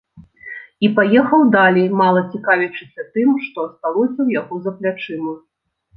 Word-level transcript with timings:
І 0.87 0.89
паехаў 0.99 1.41
далей, 1.57 1.85
мала 2.01 2.23
цікавячыся 2.37 3.01
тым, 3.19 3.29
што 3.45 3.57
асталося 3.69 4.19
ў 4.23 4.29
яго 4.41 4.55
за 4.65 4.71
плячыма. 4.79 5.33